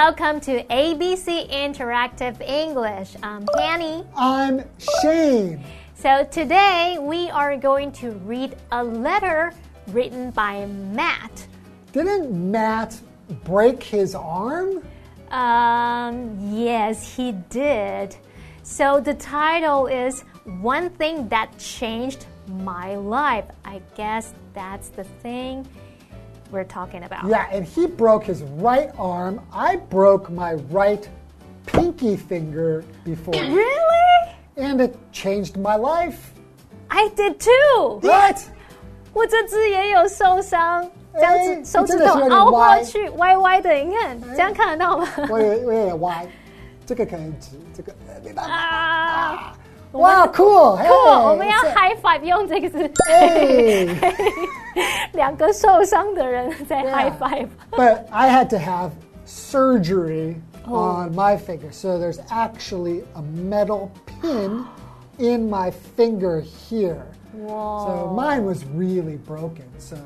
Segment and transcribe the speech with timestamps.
[0.00, 3.16] Welcome to ABC Interactive English.
[3.20, 4.04] I'm Hanny.
[4.16, 4.62] I'm
[5.02, 5.60] Shane.
[5.96, 9.52] So today we are going to read a letter
[9.88, 11.48] written by Matt.
[11.90, 12.96] Didn't Matt
[13.42, 14.86] break his arm?
[15.32, 18.14] Um, yes, he did.
[18.62, 20.20] So the title is
[20.60, 23.46] One Thing That Changed My Life.
[23.64, 25.66] I guess that's the thing
[26.51, 27.27] we're talking about.
[27.27, 29.39] Yeah, and he broke his right arm.
[29.51, 31.07] I broke my right
[31.65, 33.33] pinky finger before.
[33.33, 34.35] Really?
[34.57, 36.31] And it changed my life.
[36.89, 37.99] I did too.
[38.01, 38.39] What?
[39.13, 45.07] 我这只也有受伤，这样哎子手指真的是有点头凹过歪去，歪歪的，你看这样看得到吗？
[45.29, 46.27] 我有我有点歪，
[46.85, 48.51] 这个可能直，这个呃没办法。
[48.51, 49.53] 啊，
[49.93, 50.75] 哇，cool！
[50.75, 50.93] 嘿酷！
[51.29, 53.87] 我们要这 high five 用这个字，哎
[55.13, 56.91] 两个受伤的人在 Yeah.
[56.91, 57.47] high five。
[57.71, 58.91] But I had to have
[59.25, 60.75] surgery Oh.
[60.75, 61.71] on my finger.
[61.71, 63.91] So there's actually a metal
[64.21, 64.65] pin
[65.19, 67.05] in my finger here.
[67.35, 69.65] So mine was really broken.
[69.77, 69.97] So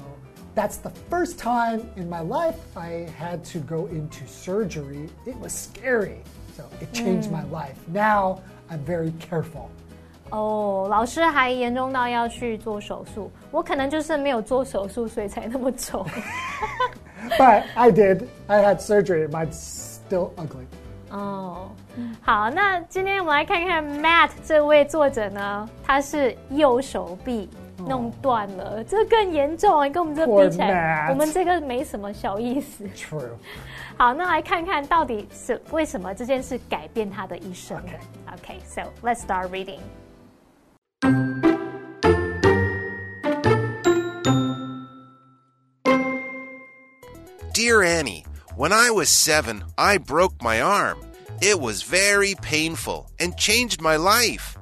[0.56, 5.10] that's the first time in my life I had to go into surgery.
[5.26, 6.24] It was scary.
[6.56, 7.76] So it changed my life.
[7.88, 9.70] Now I'm very careful.
[10.30, 16.06] 哦，老师还严重到要去做手术，我可能就是没有做手术，所以才那么丑。
[17.38, 18.26] But I did.
[18.48, 19.28] I had surgery.
[19.30, 20.66] Mine's still ugly.
[21.10, 21.70] 哦，
[22.22, 32.84] 好，那今天我们来看看 Matt 这位作者呢，他是右手臂弄断了，这更严重，跟我们这比起 Poor 来， Matt 我们这个没什么小意思。
[32.94, 33.30] True.
[34.02, 37.78] 好，那来看看到底是为什么这件事改变他的一生。
[37.78, 38.00] Okay.
[38.38, 39.80] Okay, so let's start reading.
[47.54, 48.24] Dear Annie,
[48.56, 51.00] when I was seven, I broke my arm.
[51.42, 54.56] It was very painful and changed my life.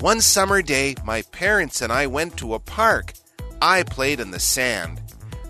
[0.00, 3.12] One summer day, my parents and I went to a park.
[3.60, 5.00] I played in the sand.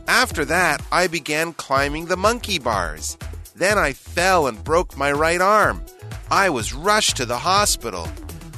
[0.08, 3.18] After that, I began climbing the monkey bars.
[3.56, 5.84] Then I fell and broke my right arm.
[6.32, 8.08] I was rushed to the hospital.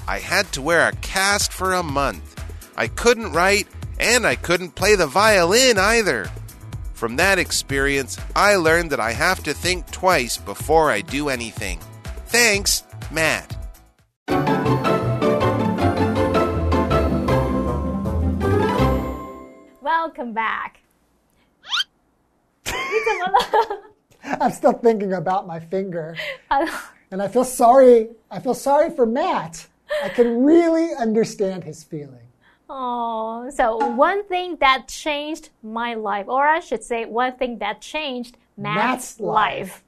[0.08, 2.44] I had to wear a cast for a month.
[2.78, 3.68] I couldn't write,
[4.00, 6.30] and I couldn't play the violin either.
[6.94, 11.80] From that experience, I learned that I have to think twice before I do anything.
[12.28, 13.56] Thanks, Matt.
[19.82, 20.79] Welcome back.
[23.09, 23.39] 你怎 么了？
[24.39, 26.17] I'm still thinking about my finger.
[26.49, 26.67] 好了
[27.11, 28.11] And I feel sorry.
[28.29, 29.67] I feel sorry for Matt.
[30.03, 32.25] I can really understand his feeling.
[32.69, 37.81] Oh, so one thing that changed my life, or I should say, one thing that
[37.81, 39.83] changed Matt's, Matt's life.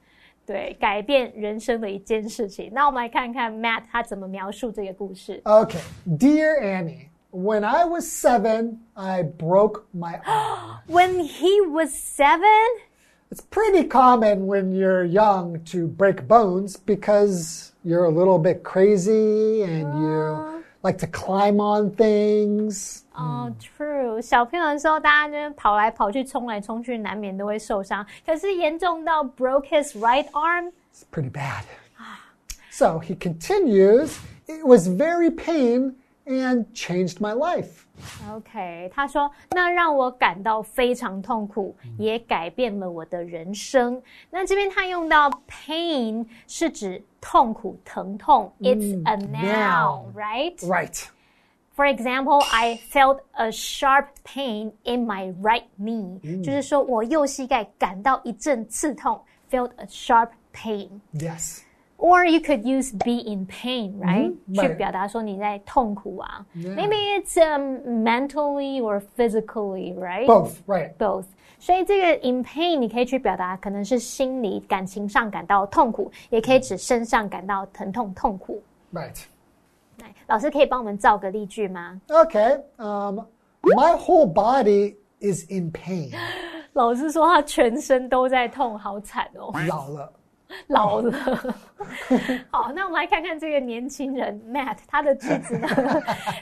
[0.47, 2.71] 对，改变人生的一件事情。
[2.73, 5.41] 那我们来看看 Matt 他怎么描述这个故事。
[5.45, 5.81] Okay.
[6.07, 10.83] Dear Annie, when I was seven, I broke my arm.
[10.87, 12.45] When he was seven,
[13.31, 19.63] it's pretty common when you're young to break bones because you're a little bit crazy
[19.63, 23.03] and you like to climb on things.
[23.15, 28.07] 哦、t r u e 小朋友的时候，大家就跑来跑去、冲来冲去，难免都会受伤。
[28.25, 31.65] 可是严重到 broke his right arm， It's pretty bad.
[32.71, 35.95] So he continues, it was very pain
[36.27, 37.85] and changed my life.
[38.31, 44.03] OK，他说那让我感到非常痛苦，也改变了我的人生。
[44.31, 48.53] 那这边他用到 pain 是指痛苦、疼痛。
[48.61, 50.13] It's a noun, noun.
[50.15, 50.59] right?
[50.61, 51.09] Right.
[51.75, 60.89] For example, I felt a sharp pain in my right knee，、就是说我右膝盖感到一阵刺痛，felt a sharp pain。
[61.13, 61.61] Yes.
[62.01, 64.31] Or you could use be in pain, right?
[64.53, 64.77] 去 right.
[64.77, 66.45] 表达说你在痛苦啊。
[66.55, 70.27] Maybe it's um, mentally or physically, right?
[70.27, 70.93] Both, right.
[70.99, 71.25] Both.
[71.59, 78.63] 所以这个 in pain 你可以去表达可能是心理、感情上感到痛苦，也可以指身上感到疼痛、痛苦。
[78.93, 79.25] Right.
[79.99, 81.99] 来，老师可以帮我们造个例句吗？
[82.09, 82.61] Okay.
[82.77, 83.21] Um,
[83.63, 86.15] my whole body is in pain.
[86.75, 89.51] 老师说他全身都在痛，好惨哦。
[89.67, 90.13] 老了。
[90.68, 91.12] 老了。
[92.50, 95.68] 好，那我们来看看这个年轻人 Matt 他的句子呢？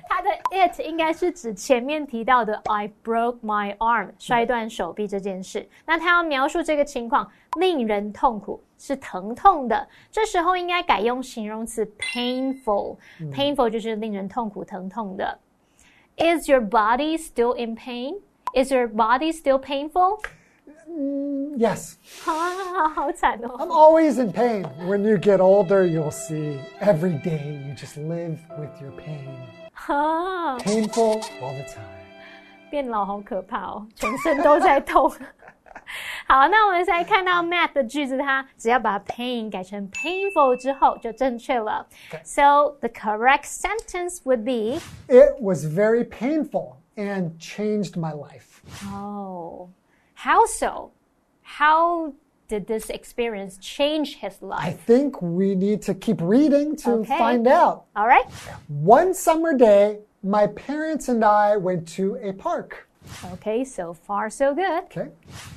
[0.07, 5.67] 他的 it 应该是指前面提到的 I broke my arm 摔断手臂这件事。
[5.85, 7.29] 那他要描述这个情况
[7.59, 9.87] 令人痛苦，是疼痛的。
[10.11, 12.97] 这时候应该改用形容词 painful。
[13.33, 15.39] painful 就是令人痛苦、疼痛的。
[16.17, 18.19] Is your body still in pain?
[18.53, 20.19] Is your body still painful?
[21.56, 21.94] Yes.
[22.26, 23.68] 啊，好 惨 I'm 哦！
[23.68, 24.64] always in pain.
[24.86, 29.28] When you get older, you'll see every day you just live with your pain.
[29.86, 31.84] 啊， Painful all the time.
[32.70, 35.10] 变老好可怕哦，全身都在痛。
[36.26, 41.86] 好，那我们再看到 Matt 的句子，它只要把 pain 改成 painful 之后就正确了。
[42.24, 48.62] So the correct sentence would be It was very painful and changed my life.
[48.92, 49.68] Oh,
[50.18, 50.90] how so?
[51.42, 52.12] How
[52.48, 54.80] did this experience change his I life?
[54.86, 57.18] think we need to keep reading to Okay.
[57.18, 57.84] find out.
[57.96, 58.24] All right.
[58.68, 62.88] One summer day, my parents and I went to a park.
[63.34, 64.84] Okay, so far so good.
[64.84, 65.08] Okay.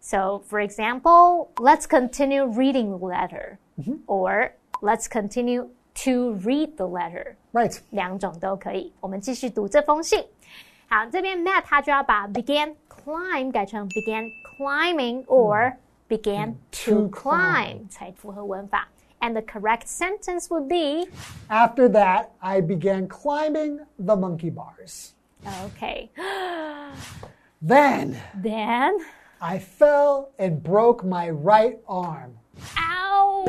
[0.01, 3.57] So, for example, let's continue reading the letter,
[4.07, 4.51] or
[4.83, 5.69] let's continue
[6.05, 7.37] to read the letter.
[7.53, 7.79] Right.
[7.91, 8.93] 两种都可以。
[9.01, 10.25] 我们继续读这封信。
[10.89, 14.29] 好，这边 Matt 他就要把 began climb 改成 began
[14.59, 15.75] climbing or
[16.09, 18.89] began to to climb climb 才符合文法。
[19.21, 21.09] And the correct sentence would be
[21.49, 25.13] After that, I began climbing the monkey bars.
[25.65, 26.11] okay.
[27.67, 28.99] Then Then,
[29.41, 32.33] I fell and broke my right arm.
[32.77, 33.47] ouch！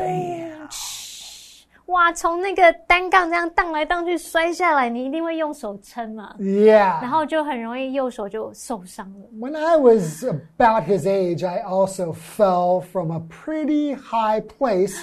[1.90, 7.06] 哇，从那个单杠这样荡来荡去摔下来，你一定会用手撑嘛，然 Yeah.
[7.08, 9.26] 后就很容易右手就受伤了。
[9.38, 14.96] When I was about his age, I also fell from a pretty high place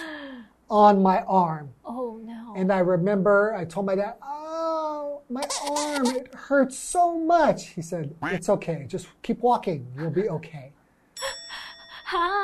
[0.67, 1.69] on my arm.
[1.83, 2.53] Oh no！
[2.57, 7.67] And I remember I told my dad, Oh, my arm, it hurts so much.
[7.75, 8.85] He said, It's okay.
[8.89, 9.87] Just keep walking.
[9.97, 10.73] You'll be okay.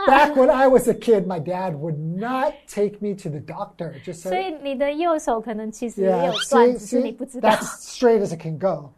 [0.07, 3.95] Back when I was a kid, my dad would not take me to the doctor.
[4.03, 7.49] Just 所以 said, 你的右手可能其实也 Yeah, 有断， see, 只是你 see, 不知道。
[7.49, 8.91] that's straight as it can go.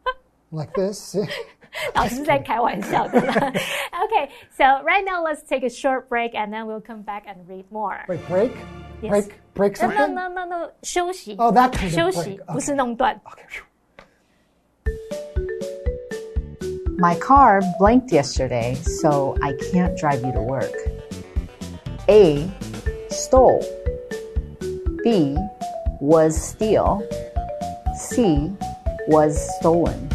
[0.52, 1.16] Like this.
[1.16, 1.28] See?
[1.96, 3.34] 老师在开玩笑的啦。
[3.34, 7.66] okay, so right now let's take a short break and then we'll come back and read
[7.72, 8.04] more.
[8.08, 8.52] Wait, break?
[9.02, 9.10] Yes.
[9.10, 9.34] Break?
[9.54, 10.16] Break No, no, something?
[10.16, 11.36] no, no, no，休息。
[11.38, 12.54] Oh, that kind of 休息 break.
[12.54, 12.76] 不是 Okay.
[12.76, 13.20] 弄断。
[13.26, 13.64] Okay.
[16.99, 20.73] My car blanked yesterday, so I can't drive you to work.
[22.09, 22.51] A.
[23.11, 23.63] Stole.
[25.05, 25.37] B.
[26.01, 27.07] Was steal.
[27.95, 28.51] C.
[29.09, 30.09] Was stolen.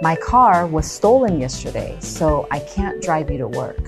[0.00, 3.87] My car was stolen yesterday, so I can't drive you to work.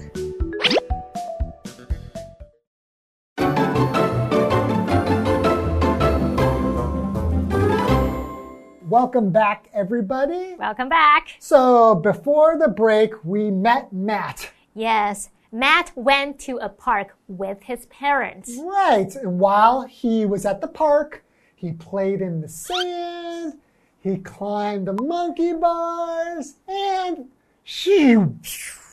[9.01, 10.57] Welcome back, everybody.
[10.59, 11.29] Welcome back.
[11.39, 14.51] So, before the break, we met Matt.
[14.75, 18.59] Yes, Matt went to a park with his parents.
[18.63, 19.11] Right.
[19.17, 21.25] And while he was at the park,
[21.57, 23.55] he played in the sand,
[24.01, 27.31] he climbed the monkey bars, and
[27.65, 28.19] she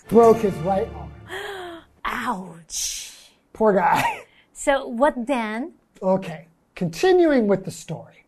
[0.07, 1.81] broke his right arm.
[2.05, 3.29] Ouch.
[3.51, 4.23] Poor guy.
[4.53, 5.73] So what then?
[6.01, 8.23] Okay, continuing with the story.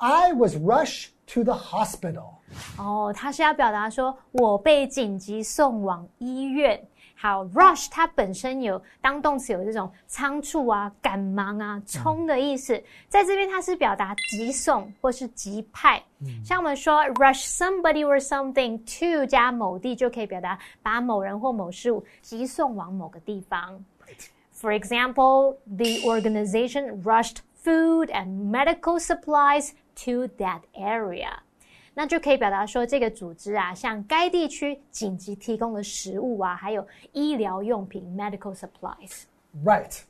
[0.00, 2.35] I was rushed to the hospital.
[2.77, 6.81] 哦，他是要表达说我被紧急送往医院。
[7.15, 16.03] 好，rush 它本身有当动词有这种仓促啊、赶忙啊、冲的意思，在这边它是表达急送或是急派。
[16.43, 23.81] 像我们说 rush somebody or something to 加某地就可以表达把某人或某事物急送往某个地方。
[24.53, 31.29] For example, the organization rushed food and medical supplies to that area.
[31.93, 39.23] 那就可以表达说，这个组织啊，向该地区紧急提供了食物啊，还有医疗用品 （medical supplies）。
[39.63, 40.01] Right.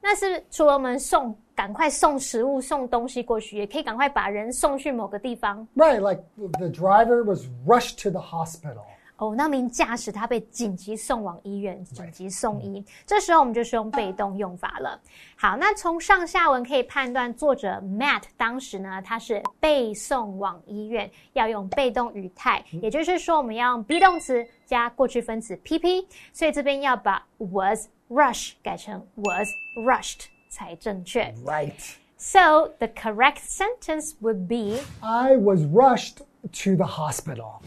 [0.00, 5.66] 那是除了我们送，赶快送食物、送东西过去，也可以赶快把人送去某个地方。
[5.74, 5.98] Right.
[5.98, 8.84] Like the driver was rushed to the hospital.
[9.22, 12.84] 哦，那名驾驶他被紧急送往医院，紧急送医。
[13.04, 15.00] 这时候我们就是用被动用法了。
[15.36, 29.48] 好，那从上下文可以判断，作者 Matt 当时呢，他是被送往医院，要用被动语态，也就是说，我们要用 be 动词加过去分词 pp，所以这边要把 was rush 改成 was
[29.84, 31.34] rushed 才正确。
[31.44, 31.72] Right.
[32.18, 34.80] So the correct sentence would be.
[35.00, 37.60] I was rushed to the hospital.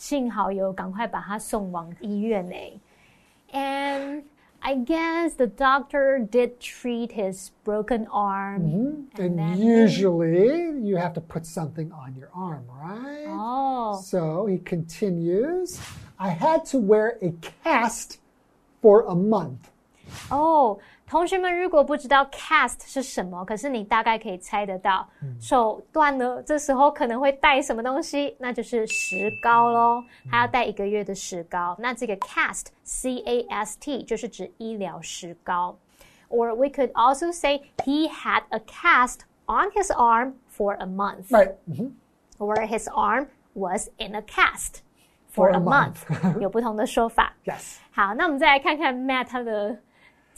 [0.00, 2.80] 幸好有赶快把他送往医院呢。
[3.52, 4.24] And
[4.60, 9.08] I guess the doctor did treat his broken arm.
[9.16, 13.26] And then- usually you have to put something on your arm, right?
[13.28, 15.78] Oh, So he continues
[16.18, 17.32] I had to wear a
[17.62, 18.18] cast
[18.82, 19.70] for a month.
[20.30, 20.78] 哦，
[21.10, 25.08] 同学们如果不知道 cast 是什么，可是你大概可以猜得到，
[25.40, 28.36] 手断了，这时候可能会带什么东西？
[28.38, 31.76] 那就是石膏喽，还要带一个月的石膏。
[31.78, 35.78] 那这个 cast C A S T 就是指医疗石膏。
[36.28, 41.30] Or we could also say he had a cast on his arm for a month.
[41.30, 41.54] Right.
[41.68, 41.92] mhm.
[42.38, 44.82] or his arm was in a cast
[45.32, 47.32] For for a a month， month 有不同的说法。
[47.44, 47.76] Yes.
[47.92, 49.78] 好，那我们再来看看 Matt 他的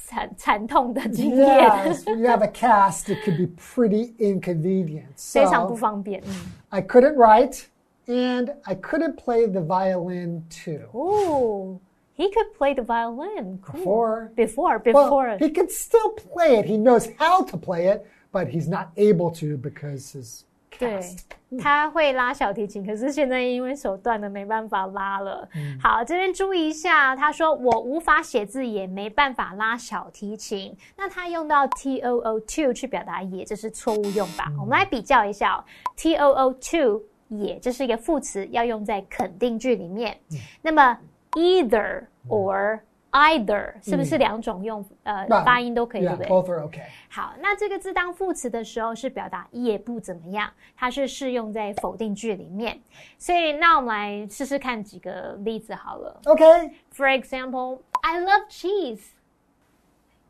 [0.02, 2.04] 惨惨痛的经验 Yes.
[2.04, 5.12] when you have a cast, it could be pretty inconvenient.
[5.16, 6.22] 非常不 So 方便。
[6.26, 7.64] 嗯 I couldn't write
[8.06, 10.88] and I couldn't play the violin too.
[10.92, 11.78] 哦，
[12.16, 13.58] He could play the violin.
[13.62, 13.78] Cool.
[13.80, 14.32] Before.
[14.34, 15.38] before, Well, before.
[15.38, 16.64] he can still play it.
[16.66, 20.44] He knows how to play it, but he's not able to because his
[20.83, 21.15] 对
[21.59, 25.47] 他会拉小提琴，可是现在因为手断了，没办法拉了。
[25.55, 30.75] 嗯好，这边注意一下，他说我无法写字，也没办法拉小提琴。
[30.97, 34.51] 那他用到 t o o to 去表达也，这是错误用法。
[34.59, 35.63] 我们来比较一下、哦、
[35.95, 40.17] t o o to 也，这是一个副词，要用在肯定句里面。
[40.61, 40.97] 那么
[41.33, 42.79] either or
[43.12, 45.44] either 是不是两种用、呃 Right.
[45.44, 46.28] 发音都可以，对 Yeah, 不对？
[46.28, 46.84] both are okay.
[47.08, 52.78] 好，那这个字当副词的时候是表达也不怎么样，它是适用在否定句里面。
[53.18, 56.20] 所以，那我们来试试看几个例子好了。
[56.24, 56.72] Okay.
[56.94, 59.00] For example, I love cheese.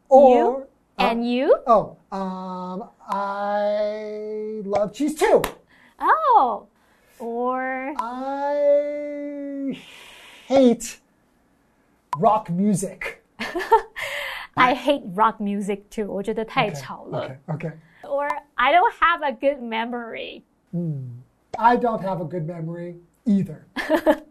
[0.09, 0.67] Or You
[0.97, 1.51] and you?
[1.67, 5.43] oh, um, I love cheese too.
[5.99, 6.67] Oh,
[7.19, 9.77] or I
[10.47, 10.99] hate
[12.19, 13.23] rock music.
[14.55, 16.07] I hate rock music too.
[16.11, 17.37] 我觉得太吵了。
[17.47, 17.57] Okay.
[17.57, 17.73] Okay.
[18.03, 20.43] Or I don't have a good memory.
[21.59, 23.63] I don't have a good memory either.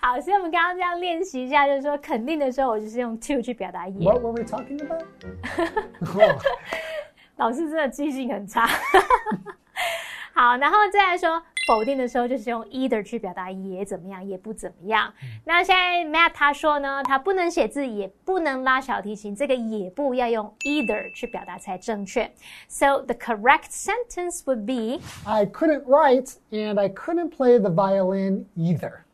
[0.00, 4.06] 好，所以我们刚刚这样练习一下，就是说肯定的时候，我就是用 to 去表达也。
[4.06, 5.04] What were we talking about?
[6.14, 6.42] Oh,
[7.36, 8.66] 老师真的记性很差。
[10.34, 15.12] 好，然后再来说 否定的时候，就是用 either 去表达也怎么样，也不怎么样。
[15.44, 22.30] 那现在 Matt 他说呢，他不能写字，也不能拉小提琴，这个也不要用 either 去表达才正确。
[22.68, 29.04] So the correct sentence would be I couldn't write and I couldn't play the violin either.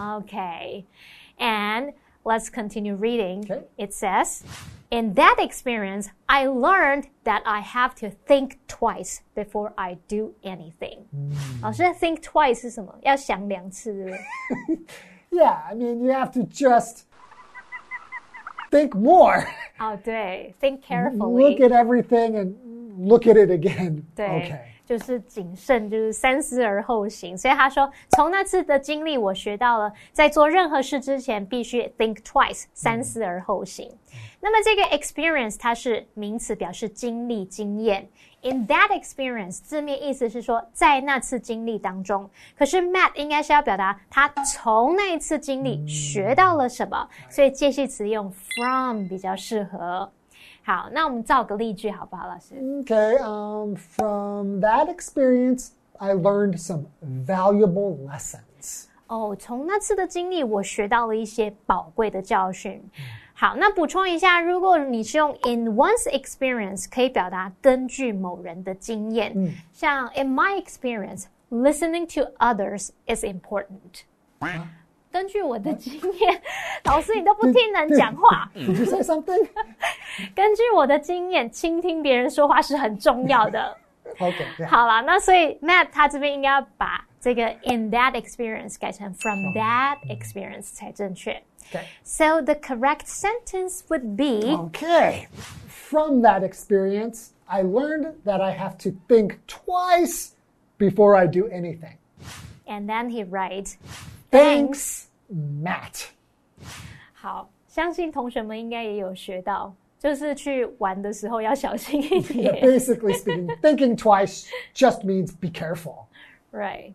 [0.00, 0.84] okay.
[1.38, 1.92] And
[2.24, 3.44] let's continue reading.
[3.44, 3.62] Okay.
[3.76, 4.42] It says,
[4.92, 11.04] In that experience, I learned that I have to think twice before I do anything.
[11.60, 12.94] 老师，think twice 是什么？
[13.02, 14.78] 要想两次，对不对？
[15.30, 17.02] Yeah, I mean, you have to just
[18.70, 19.44] think more.
[19.78, 21.60] 哦，对，think Look carefully。
[21.60, 22.54] at everything and
[22.98, 24.04] look at it again.
[24.16, 24.60] 对 Okay.
[24.85, 27.37] 就是谨慎，就是三思而后行。
[27.37, 33.89] 所以他说，从那次的经历，我学到了，在做任何事之前必须 think twice，三思而后行。
[34.39, 38.09] 那么这个 experience 它是名词，表示经历、经验。
[38.41, 42.29] In that experience，字面意思是说在那次经历当中。
[42.57, 50.11] 可是 Matt 应该是要表达他从那一次经历学到了什么，所以介系词用 from 比较适合。
[50.62, 52.54] 好，那我们造个例句好不好，老师？
[52.84, 56.86] Okay, um, from that experience, I learned some
[57.26, 58.84] valuable lessons.
[59.06, 62.82] 哦，从那次的经历，我学到了一些宝贵的教训。
[63.32, 69.32] 好，那补充一下，如果你是用 in one's experience，可以表达根据某人的经验。
[69.34, 74.02] 嗯，像 in my experience，listening to others is important。
[75.12, 76.42] 根据我的经验，
[76.84, 78.50] 老师你都不听人讲话。
[78.54, 79.48] Did you say something？
[80.34, 83.76] 根据我的经验，倾听别人说话是很重要的。
[84.18, 91.42] OK，好了，那所以 Matt 他这边应该要把这个 in that experience 改成 from that experience 才正确。
[91.70, 91.84] Okay.
[92.02, 95.26] So the correct sentence would be Okay.
[95.68, 100.32] From that experience, I learned that I have to think twice
[100.78, 101.96] before I do anything.
[102.68, 103.76] and then he writes
[104.32, 106.08] Thanks, Matt.
[107.12, 112.78] 好，相信同学们应该也有学到，就是去玩的时候要小心一 Yeah, 点。
[112.78, 116.06] basically speaking, thinking twice just means be careful.
[116.52, 116.92] Right.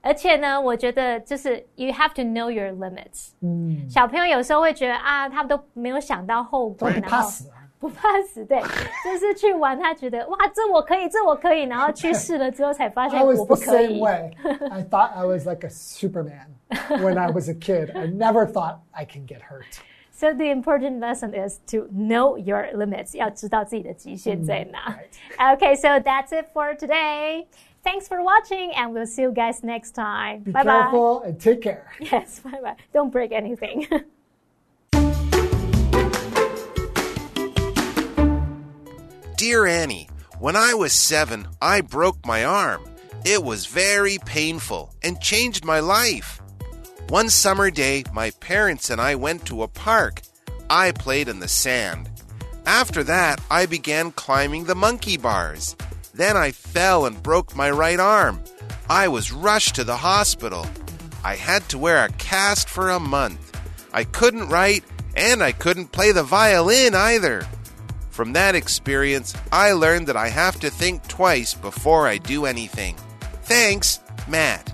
[0.00, 3.30] 而且呢，我觉得就是 you have to know your limits。
[3.40, 7.61] 嗯，小朋友有时候会觉得啊，他们都没有想到后果，不然后怕死啊。
[7.82, 8.60] 不怕死，对，
[9.04, 14.00] 就是去玩，他觉得哇，这我可以，这我可以，然后去试了之后才发现 I was 我不 the 可 same 以。
[14.00, 14.30] way.
[14.70, 16.56] I thought I was like a Superman
[17.00, 17.96] when I was a kid.
[17.96, 19.80] I never thought I can get hurt.
[20.12, 24.98] So the important lesson is to know your limits，要知道自己的极限在哪。
[25.38, 27.46] Okay, so that's it for today.
[27.84, 30.42] Thanks for watching, and we'll see you guys next time.
[30.42, 30.90] Be bye bye.
[30.90, 31.84] careful and take care.
[32.00, 32.74] Yes, bye bye.
[32.92, 33.86] Don't break anything.
[39.43, 40.07] Dear Annie,
[40.39, 42.81] when I was seven, I broke my arm.
[43.25, 46.41] It was very painful and changed my life.
[47.09, 50.21] One summer day, my parents and I went to a park.
[50.69, 52.09] I played in the sand.
[52.65, 55.75] After that, I began climbing the monkey bars.
[56.13, 58.41] Then I fell and broke my right arm.
[58.89, 60.65] I was rushed to the hospital.
[61.21, 63.59] I had to wear a cast for a month.
[63.91, 64.85] I couldn't write,
[65.17, 67.45] and I couldn't play the violin either.
[68.13, 72.95] From that experience, I learned that I have to think twice before I do anything.
[73.41, 74.71] Thanks, Matt.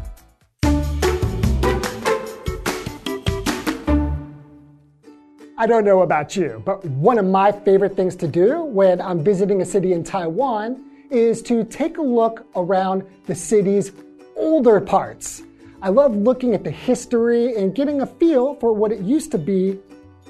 [5.58, 9.24] I don't know about you, but one of my favorite things to do when I'm
[9.24, 13.94] visiting a city in Taiwan is to take a look around the city's
[14.36, 15.44] older parts.
[15.82, 19.38] I love looking at the history and getting a feel for what it used to
[19.38, 19.80] be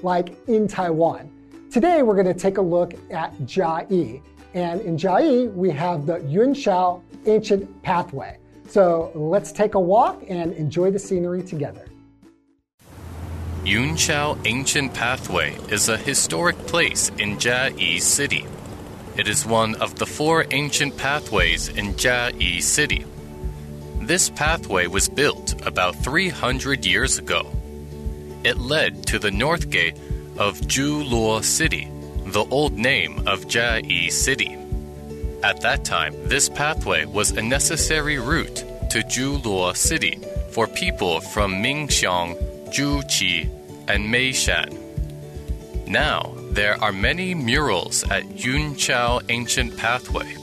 [0.03, 1.31] like in Taiwan.
[1.71, 4.23] Today, we're going to take a look at Jiayi.
[4.55, 8.39] And in Jiayi, we have the Yunshao Ancient Pathway.
[8.67, 11.85] So let's take a walk and enjoy the scenery together.
[13.63, 18.47] Yunchao Ancient Pathway is a historic place in Jiayi City.
[19.15, 23.05] It is one of the four ancient pathways in Jiayi City.
[24.01, 27.45] This pathway was built about 300 years ago.
[28.43, 29.97] It led to the north gate
[30.39, 31.91] of Zhuluo City,
[32.25, 34.57] the old name of Jiayi City.
[35.43, 40.17] At that time, this pathway was a necessary route to Zhuluo City
[40.51, 42.35] for people from Minxiong,
[42.69, 43.49] Zhuqi,
[43.89, 44.77] and Meishan.
[45.87, 50.35] Now, there are many murals at Yunchao Ancient Pathway.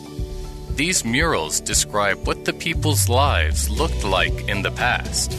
[0.71, 5.33] These murals describe what the people's lives looked like in the past.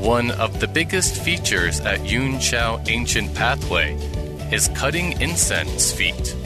[0.00, 3.94] One of the biggest features at Yunchao Ancient Pathway
[4.52, 6.36] is cutting incense feet.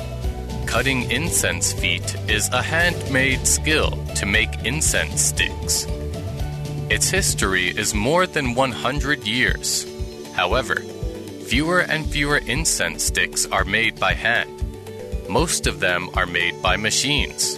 [0.66, 5.86] Cutting incense feet is a handmade skill to make incense sticks.
[6.88, 9.86] Its history is more than 100 years.
[10.34, 10.76] However,
[11.46, 14.50] fewer and fewer incense sticks are made by hand.
[15.28, 17.56] Most of them are made by machines.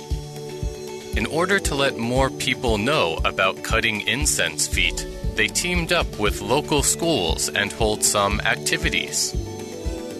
[1.16, 6.40] In order to let more people know about cutting incense feet, they teamed up with
[6.40, 9.32] local schools and hold some activities.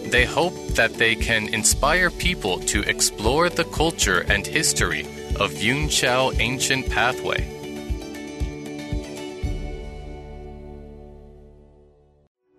[0.09, 5.01] They hope that they can inspire people to explore the culture and history
[5.39, 7.49] of Yunchao Ancient Pathway.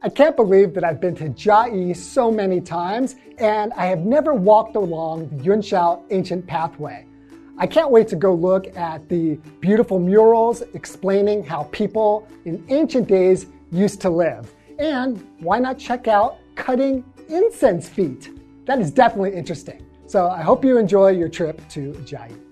[0.02, 4.34] I can't believe that I've been to Jiayi so many times and I have never
[4.34, 7.06] walked along the Yunshao Ancient Pathway.
[7.56, 13.06] I can't wait to go look at the beautiful murals explaining how people in ancient
[13.06, 14.52] days used to live.
[14.78, 18.30] And why not check out cutting incense feet?
[18.66, 19.86] That is definitely interesting.
[20.06, 22.43] So I hope you enjoy your trip to Jiayi.